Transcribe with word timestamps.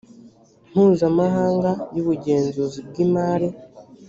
mpuzamahanga 0.71 1.71
y 1.95 1.97
ubugenzuzi 2.03 2.79
bw 2.89 2.95
imari 3.05 3.49